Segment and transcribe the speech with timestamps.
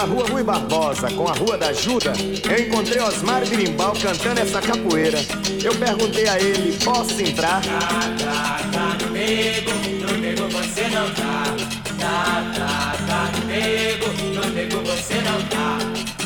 [0.00, 2.14] da rua Rui Barbosa com a Rua da Ajuda,
[2.48, 5.18] eu encontrei Osmar Birimbal cantando essa capoeira.
[5.62, 7.60] Eu perguntei a ele, posso entrar?
[7.60, 7.78] Tá,
[8.18, 11.44] tá, tá no nego, no nego você não tá.
[11.98, 15.78] Tá, tá, tá no nego, no nego você não tá.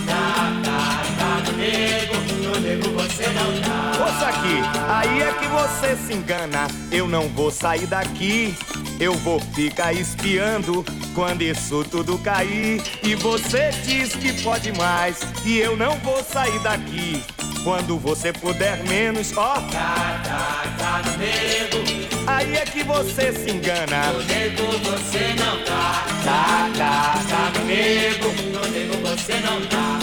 [0.06, 4.04] Tá, tá, tá no nego, no nego você não tá.
[4.04, 6.68] Ouça aqui, aí é que você se engana.
[6.92, 8.54] Eu não vou sair daqui.
[9.00, 12.82] Eu vou ficar espiando quando isso tudo cair.
[13.02, 15.18] E você diz que pode mais.
[15.44, 17.22] E eu não vou sair daqui.
[17.62, 19.54] Quando você puder menos, ó.
[19.54, 24.12] Tá, tá, tá nego, Aí é que você se engana.
[24.12, 26.04] no nego você não tá.
[26.24, 29.98] Tá, tá, tá no nego, no nego você não tá.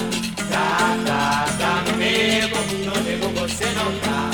[0.49, 4.31] Tá, tá, tá no nego, no nego você não tá.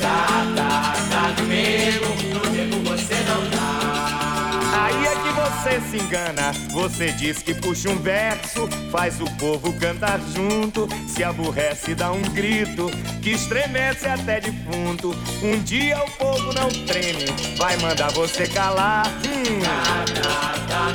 [0.00, 2.35] Tá, tá, tá no nego,
[5.66, 6.52] você se engana.
[6.70, 10.88] Você diz que puxa um verso, faz o povo cantar junto.
[11.08, 12.88] Se aborrece, dá um grito
[13.20, 15.10] que estremece até defunto.
[15.42, 17.26] Um dia o povo não treme,
[17.56, 19.06] vai mandar você calar.
[19.26, 20.92] Hum, Tá, tá, tá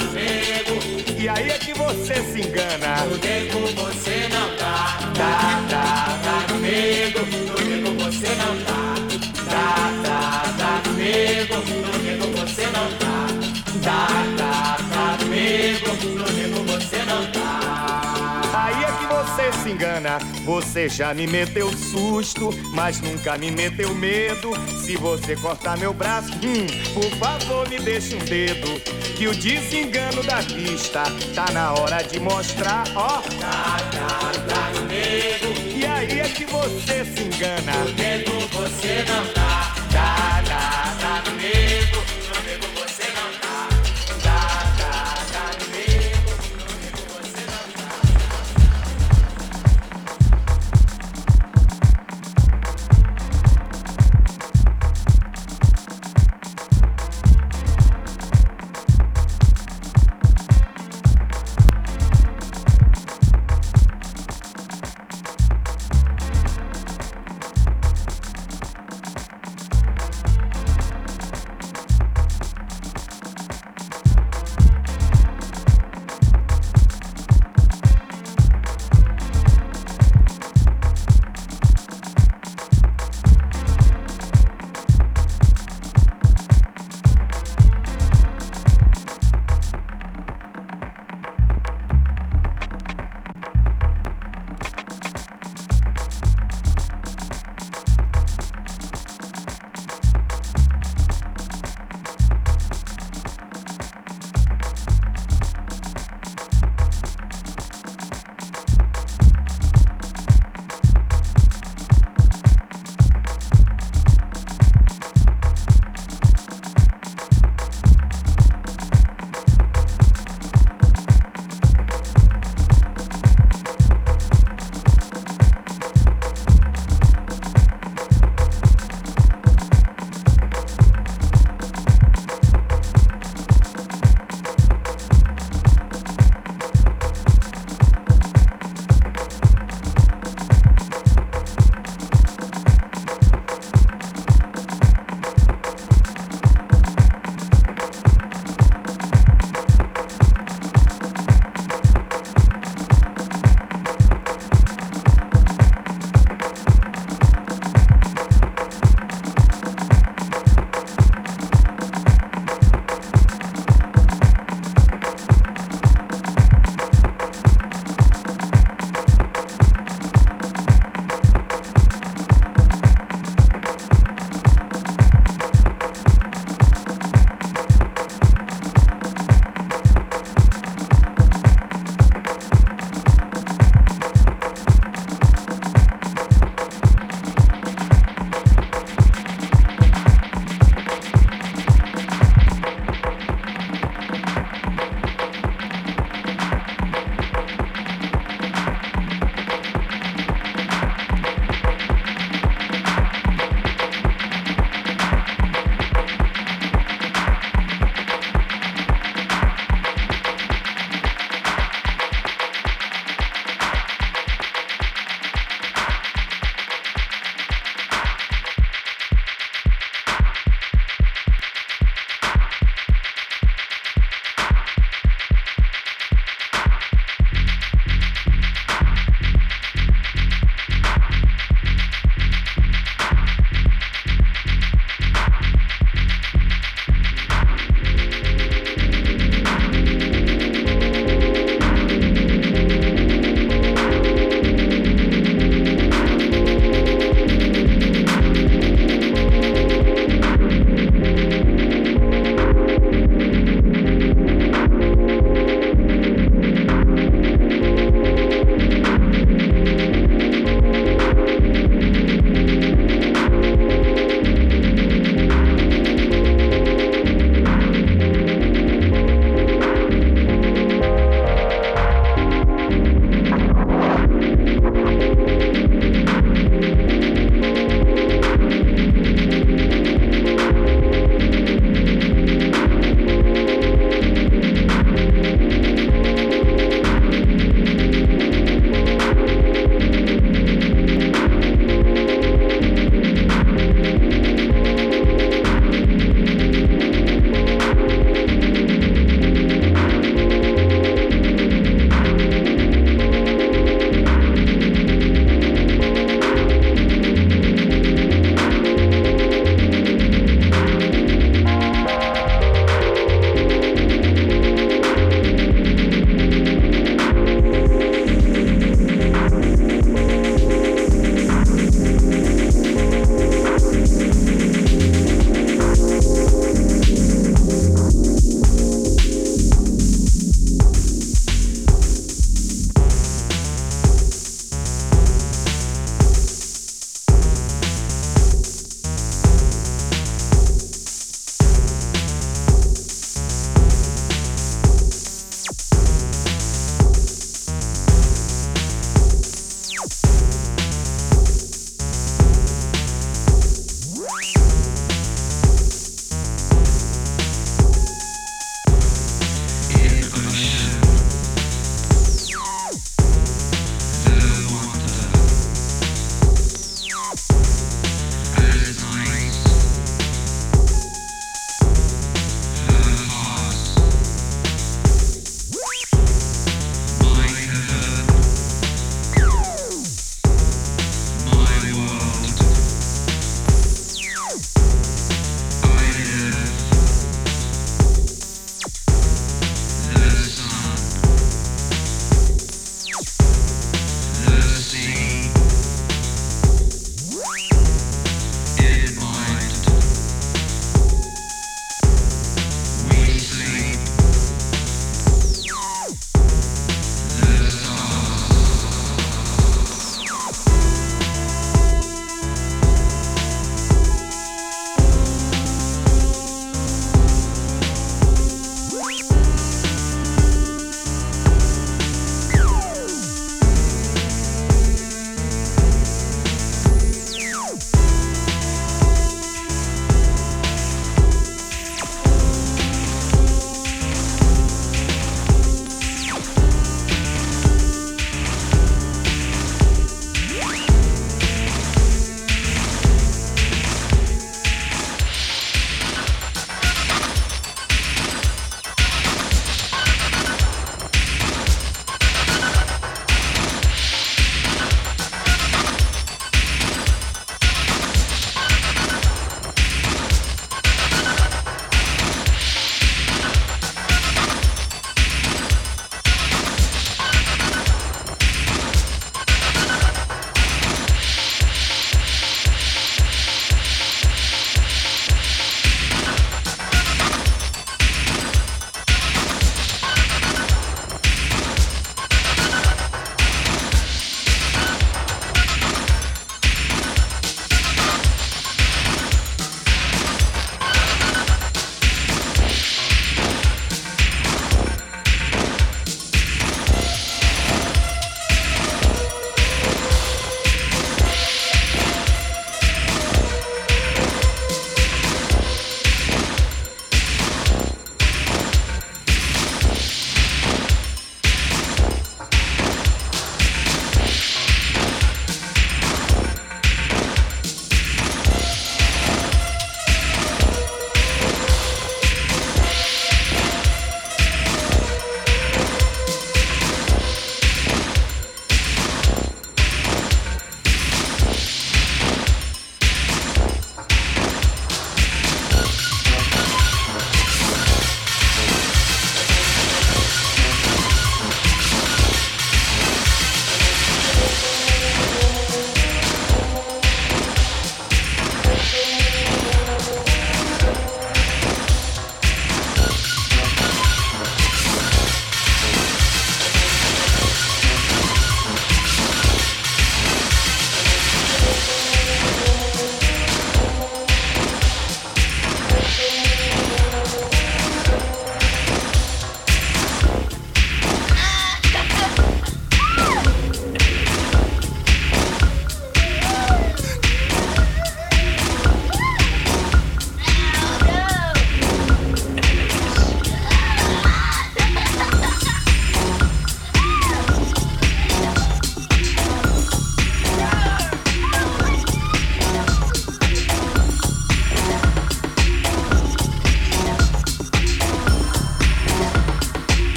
[1.20, 3.06] e aí é que você se engana.
[3.06, 4.98] no nego você não tá.
[5.14, 8.96] Tá, tá, tá nego, no nego você não tá.
[9.50, 13.12] Tá, tá, tá nego, no nego você não tá.
[13.84, 14.31] Tá, tá, tá
[19.72, 20.20] engana.
[20.46, 24.52] Você já me meteu susto, mas nunca me meteu medo.
[24.84, 28.80] Se você cortar meu braço, hum, por favor me deixe um dedo.
[29.18, 31.04] Que o desengano da vista
[31.36, 33.22] tá na hora de mostrar, ó.
[33.40, 37.72] Tá, tá, tá nego, E aí é que você se engana.
[37.84, 39.76] no nego você não tá.
[39.92, 40.81] Tá, tá,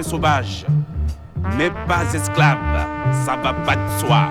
[0.00, 0.64] sauvage,
[1.58, 2.58] mais pas esclave,
[3.26, 4.28] ça va pas de soi.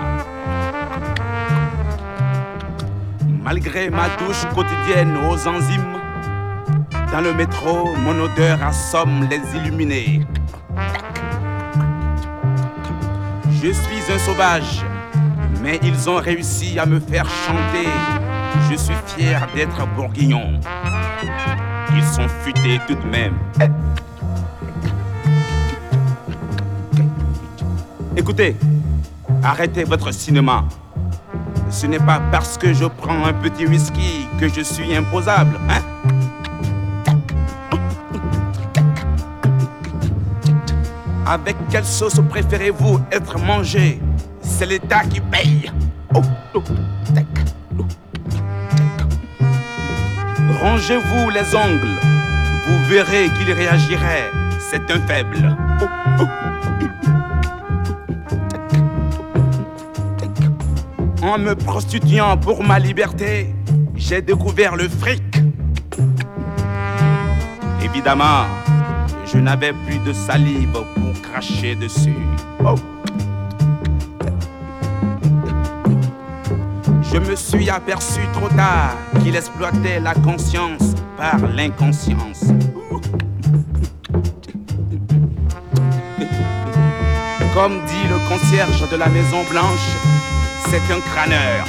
[3.44, 5.98] Malgré ma douche quotidienne aux enzymes,
[7.12, 10.26] dans le métro, mon odeur assomme les illuminés.
[13.62, 14.82] Je suis un sauvage,
[15.62, 17.88] mais ils ont réussi à me faire chanter.
[18.70, 20.58] Je suis fier d'être bourguignon.
[21.94, 23.34] Ils sont futés tout de même.
[28.22, 28.54] Écoutez,
[29.42, 30.62] arrêtez votre cinéma.
[31.70, 35.82] Ce n'est pas parce que je prends un petit whisky que je suis imposable, hein?
[41.26, 44.00] Avec quelle sauce préférez-vous être mangé?
[44.40, 45.72] C'est l'État qui paye.
[50.60, 51.98] Rangez-vous les ongles.
[52.68, 54.30] Vous verrez qu'il réagirait.
[54.60, 55.56] C'est un faible.
[61.34, 63.54] En me prostituant pour ma liberté,
[63.96, 65.22] j'ai découvert le fric.
[67.82, 68.44] Évidemment,
[69.24, 72.26] je n'avais plus de salive pour cracher dessus.
[72.62, 72.74] Oh.
[77.00, 82.44] Je me suis aperçu trop tard qu'il exploitait la conscience par l'inconscience.
[87.54, 89.96] Comme dit le concierge de la Maison Blanche,
[90.72, 91.66] c'est un crâneur.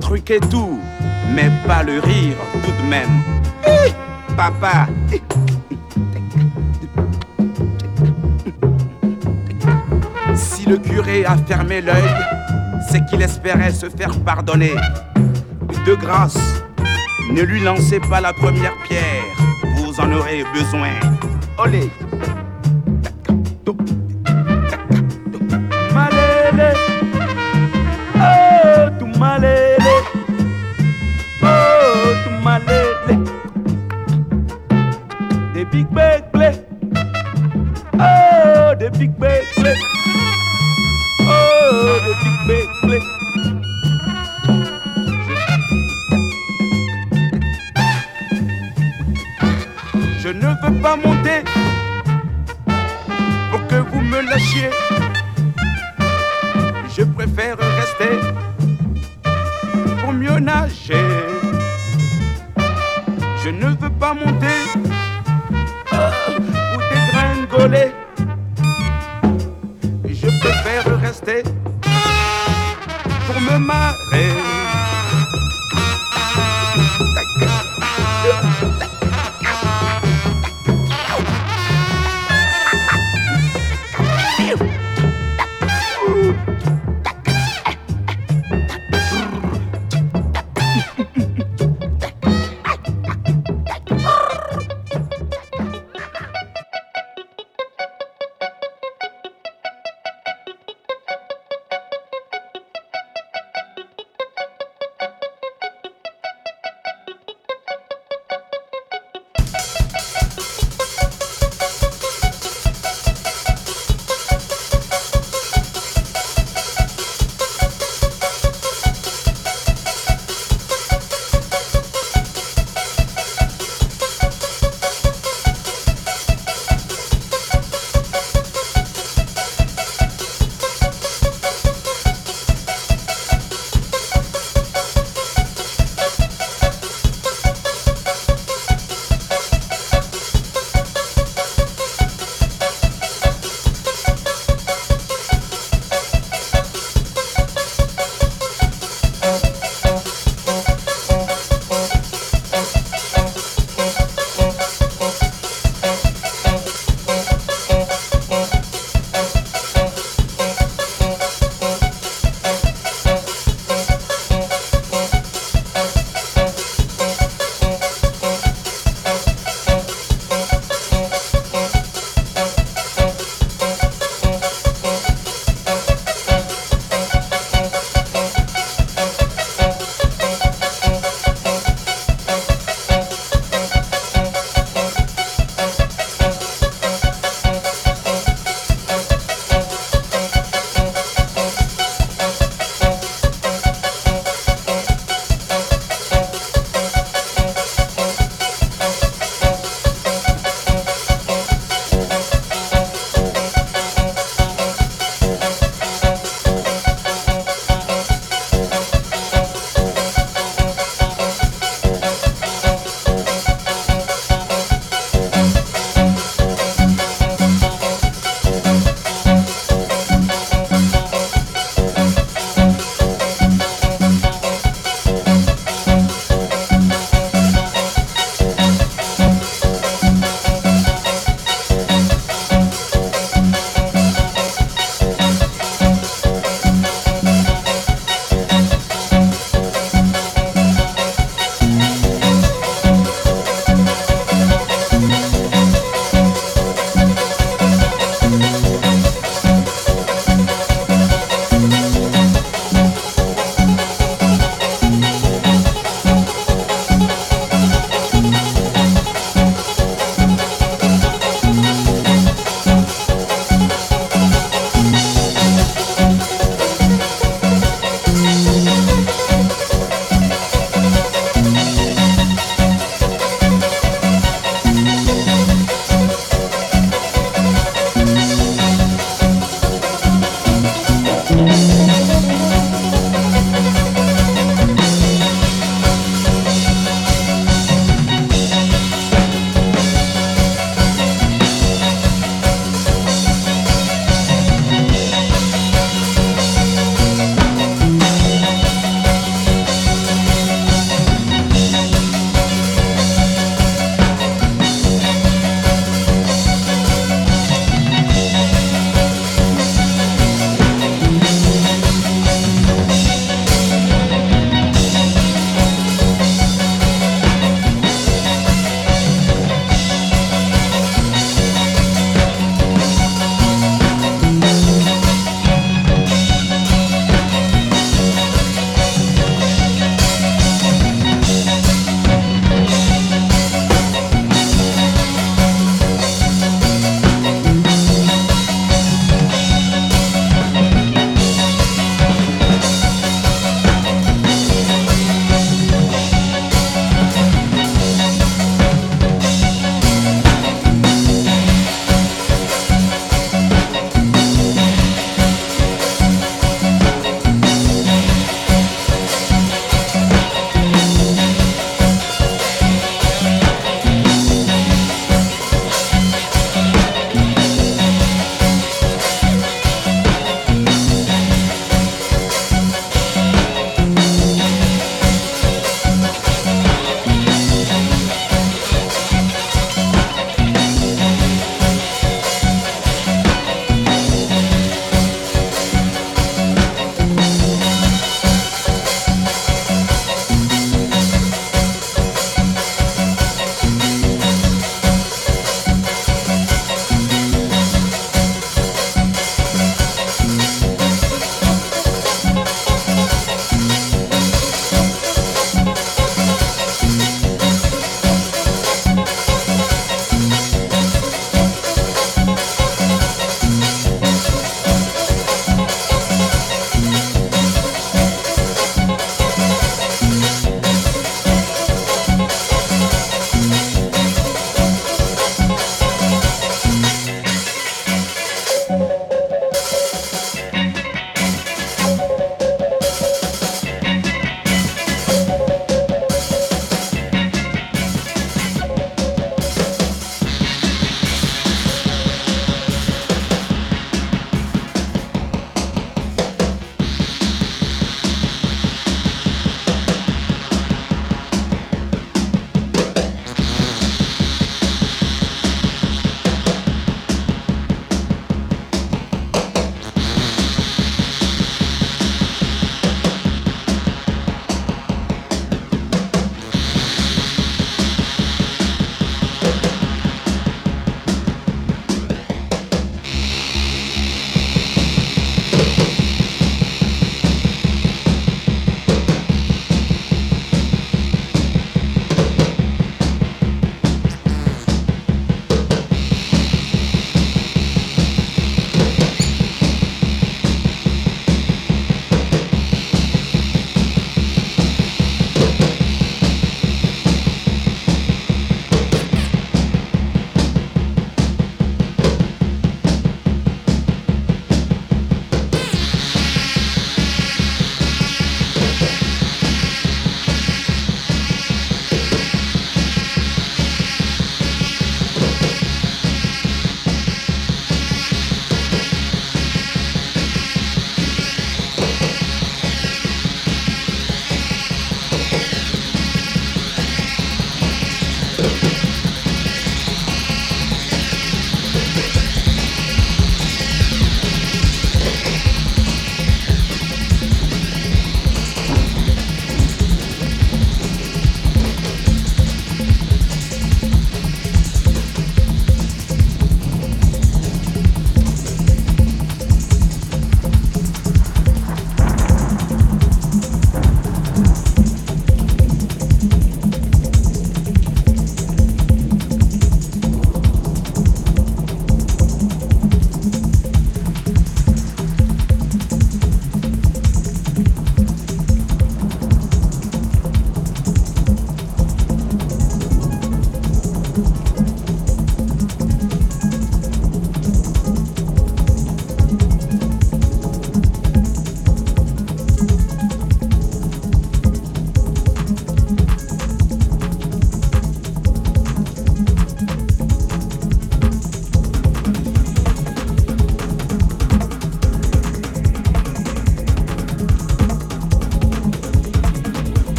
[0.00, 0.78] Truquer tout,
[1.34, 3.10] mais pas le rire tout de même.
[4.36, 4.86] Papa.
[10.36, 12.14] Si le curé a fermé l'œil,
[12.88, 14.74] c'est qu'il espérait se faire pardonner.
[15.84, 16.62] De grâce,
[17.32, 19.24] ne lui lancez pas la première pierre,
[19.74, 20.92] vous en aurez besoin.
[21.58, 21.90] Olé.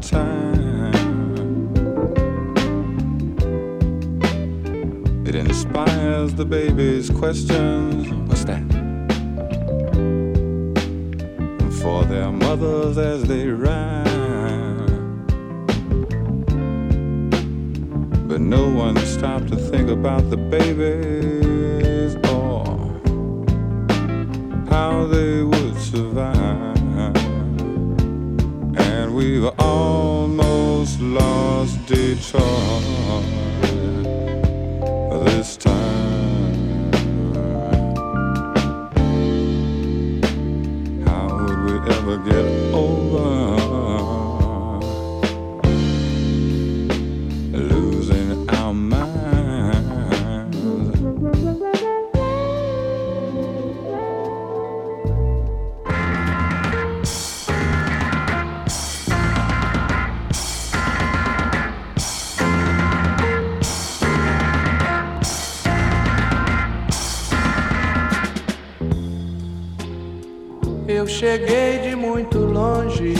[0.00, 0.29] Time.
[71.10, 73.14] Cheguei de muito longe.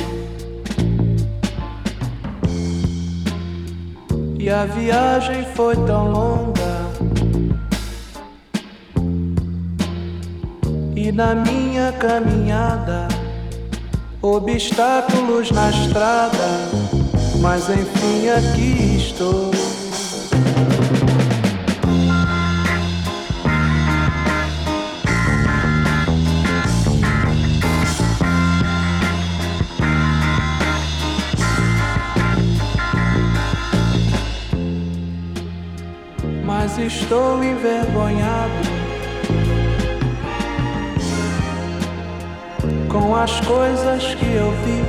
[4.38, 6.70] E a viagem foi tão longa.
[10.96, 13.08] E na minha caminhada,
[14.22, 16.70] obstáculos na estrada.
[17.40, 19.59] Mas enfim aqui estou.
[36.90, 38.50] Estou envergonhado
[42.88, 44.82] com as coisas que eu vi.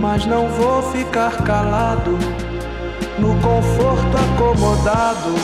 [0.00, 2.16] Mas não vou ficar calado
[3.18, 5.34] no conforto acomodado,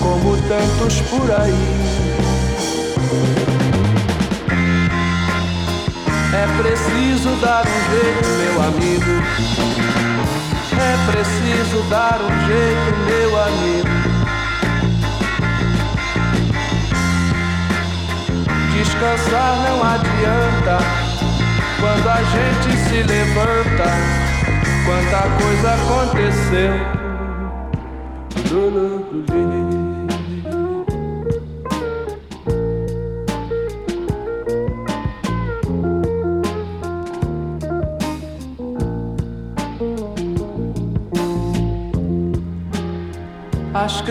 [0.00, 1.54] como tantos por aí.
[6.34, 9.69] É preciso dar um jeito, meu amigo.
[11.10, 13.88] Preciso dar um jeito, meu amigo.
[18.72, 20.78] Descansar não adianta
[21.80, 23.88] quando a gente se levanta.
[24.86, 26.74] Quanta coisa aconteceu.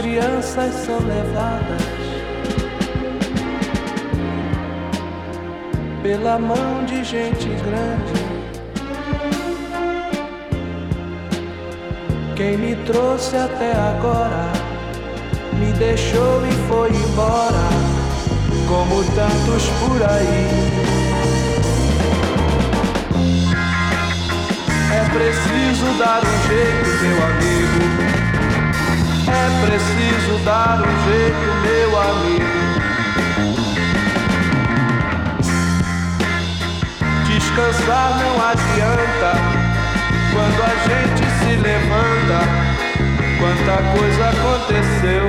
[0.01, 1.81] Crianças são levadas
[6.01, 8.29] pela mão de gente grande.
[12.37, 14.53] Quem me trouxe até agora
[15.59, 17.67] me deixou e foi embora,
[18.69, 20.47] como tantos por aí.
[24.95, 27.88] É preciso dar um jeito, meu amigo.
[29.49, 32.59] É preciso dar um jeito, meu amigo.
[37.25, 39.31] Descansar não adianta
[40.31, 42.39] quando a gente se levanta.
[43.39, 45.25] Quanta coisa aconteceu.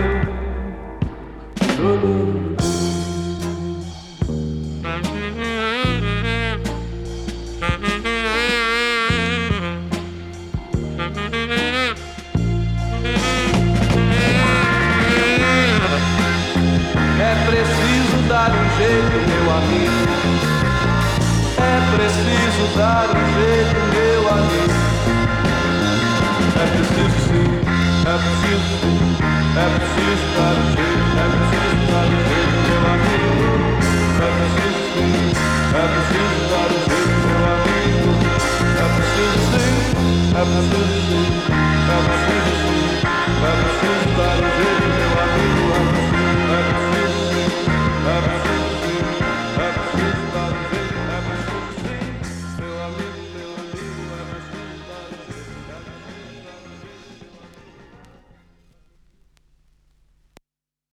[30.00, 30.49] Here's